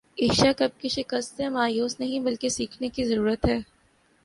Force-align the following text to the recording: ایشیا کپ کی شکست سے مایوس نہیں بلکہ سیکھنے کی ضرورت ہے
ایشیا 0.17 0.51
کپ 0.53 0.79
کی 0.81 0.89
شکست 0.89 1.37
سے 1.37 1.49
مایوس 1.49 1.99
نہیں 1.99 2.19
بلکہ 2.19 2.49
سیکھنے 2.49 2.89
کی 2.89 3.03
ضرورت 3.05 3.45
ہے 3.45 3.59